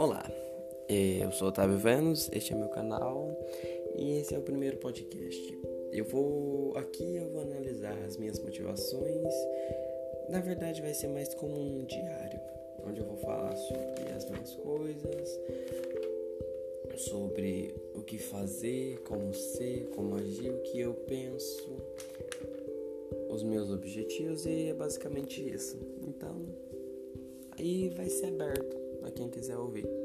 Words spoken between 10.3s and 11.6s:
Na verdade, vai ser mais como